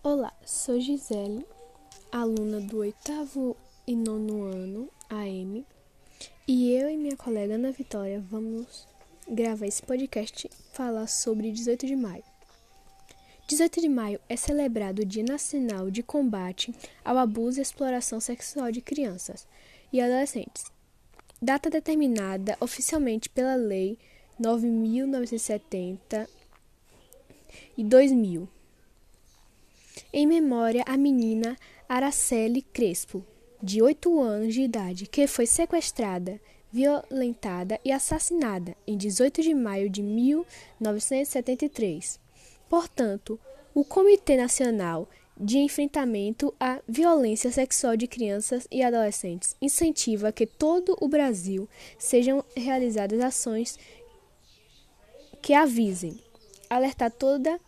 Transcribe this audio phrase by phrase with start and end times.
[0.00, 1.44] Olá, sou Gisele,
[2.12, 5.66] aluna do oitavo e nono ano AM,
[6.46, 8.86] e eu e minha colega Ana Vitória vamos
[9.28, 12.22] gravar esse podcast falar sobre 18 de maio.
[13.48, 16.72] 18 de maio é celebrado o Dia Nacional de Combate
[17.04, 19.48] ao Abuso e Exploração Sexual de Crianças
[19.92, 20.66] e Adolescentes.
[21.42, 23.98] Data determinada oficialmente pela Lei
[24.40, 26.28] 9.970
[27.76, 28.48] e 2000
[30.12, 31.56] em memória à menina
[31.88, 33.24] Araceli Crespo,
[33.62, 39.90] de 8 anos de idade, que foi sequestrada, violentada e assassinada em 18 de maio
[39.90, 42.20] de 1973.
[42.68, 43.40] Portanto,
[43.74, 45.08] o Comitê Nacional
[45.40, 52.44] de Enfrentamento à Violência Sexual de Crianças e Adolescentes incentiva que todo o Brasil sejam
[52.56, 53.78] realizadas ações
[55.40, 56.18] que avisem,
[56.68, 57.60] alertar toda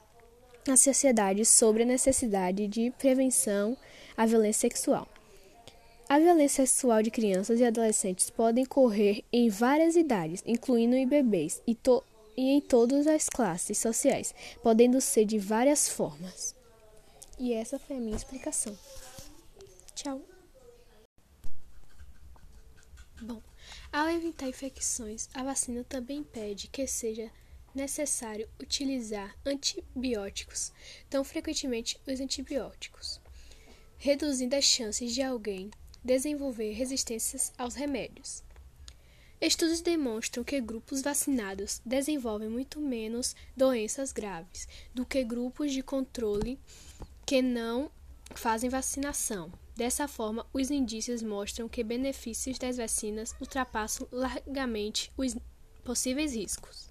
[0.67, 3.77] na sociedade sobre a necessidade de prevenção
[4.17, 5.09] à violência sexual.
[6.09, 11.63] A violência sexual de crianças e adolescentes pode ocorrer em várias idades, incluindo em bebês,
[11.67, 11.79] e,
[12.37, 16.55] e em todas as classes sociais, podendo ser de várias formas.
[17.39, 18.77] E essa foi a minha explicação.
[19.95, 20.21] Tchau.
[23.23, 23.41] Bom,
[23.93, 27.31] ao evitar infecções, a vacina também pede que seja
[27.75, 30.73] necessário utilizar antibióticos,
[31.09, 33.21] tão frequentemente os antibióticos,
[33.99, 35.71] reduzindo as chances de alguém
[36.03, 38.43] desenvolver resistências aos remédios.
[39.41, 46.59] Estudos demonstram que grupos vacinados desenvolvem muito menos doenças graves do que grupos de controle
[47.25, 47.91] que não
[48.35, 49.51] fazem vacinação.
[49.75, 55.35] Dessa forma, os indícios mostram que benefícios das vacinas ultrapassam largamente os
[55.83, 56.91] possíveis riscos.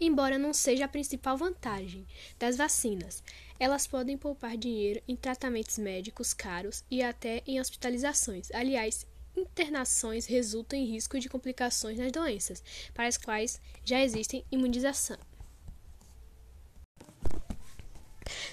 [0.00, 2.06] Embora não seja a principal vantagem
[2.38, 3.22] das vacinas,
[3.58, 8.48] elas podem poupar dinheiro em tratamentos médicos caros e até em hospitalizações.
[8.52, 9.04] Aliás,
[9.36, 12.62] internações resultam em risco de complicações nas doenças,
[12.94, 15.18] para as quais já existem imunização.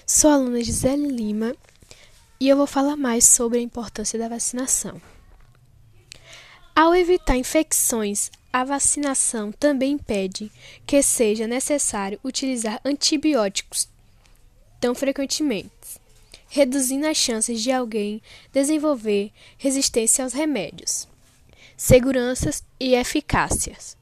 [0.04, 1.54] Sou aluna Gisele Lima
[2.40, 5.00] e eu vou falar mais sobre a importância da vacinação.
[6.74, 10.50] Ao evitar infecções, a vacinação também impede
[10.86, 13.86] que seja necessário utilizar antibióticos
[14.80, 16.00] tão frequentemente,
[16.48, 18.22] reduzindo as chances de alguém
[18.54, 21.06] desenvolver resistência aos remédios.
[21.76, 23.94] Seguranças e eficácias.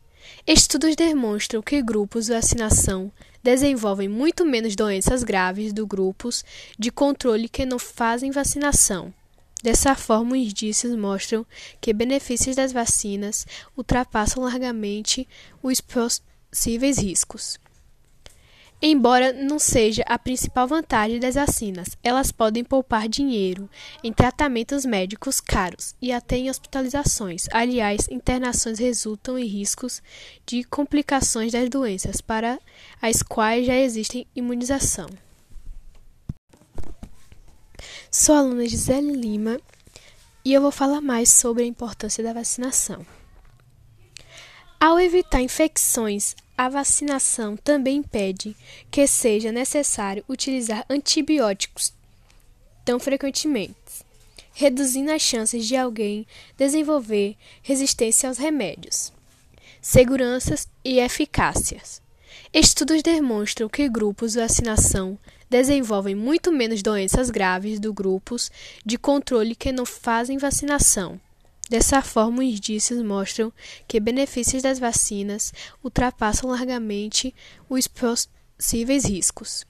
[0.47, 3.11] Estudos demonstram que grupos de vacinação
[3.43, 6.45] desenvolvem muito menos doenças graves do grupos
[6.79, 9.13] de controle que não fazem vacinação.
[9.65, 11.47] Dessa forma, os indícios mostram
[11.81, 15.27] que benefícios das vacinas ultrapassam largamente
[15.63, 17.59] os possíveis riscos.
[18.83, 23.67] Embora não seja a principal vantagem das vacinas, elas podem poupar dinheiro
[24.03, 27.47] em tratamentos médicos caros e até em hospitalizações.
[27.51, 30.03] Aliás, internações resultam em riscos
[30.45, 32.61] de complicações das doenças para
[33.01, 35.09] as quais já existe imunização.
[38.17, 39.61] Sou aluna Gisele Lima
[40.45, 43.05] e eu vou falar mais sobre a importância da vacinação.
[44.79, 48.57] Ao evitar infecções, a vacinação também impede
[48.89, 51.93] que seja necessário utilizar antibióticos
[52.85, 53.75] tão frequentemente,
[54.53, 56.25] reduzindo as chances de alguém
[56.57, 59.13] desenvolver resistência aos remédios.
[59.83, 62.04] Seguranças e eficácias.
[62.53, 65.19] Estudos demonstram que grupos de vacinação
[65.51, 68.51] desenvolvem muito menos doenças graves do grupos
[68.85, 71.21] de controle que não fazem vacinação.
[71.69, 73.53] Dessa forma, os indícios mostram
[73.89, 75.53] que benefícios das vacinas
[75.83, 77.35] ultrapassam largamente
[77.69, 79.65] os possíveis riscos.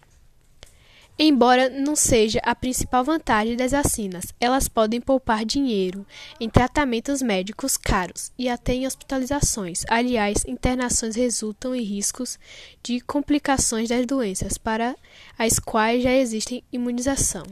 [1.16, 6.04] Embora não seja a principal vantagem das vacinas, elas podem poupar dinheiro
[6.40, 9.84] em tratamentos médicos caros e até em hospitalizações.
[9.88, 12.36] Aliás, internações resultam em riscos
[12.82, 14.96] de complicações das doenças para
[15.38, 17.44] as quais já existe imunização.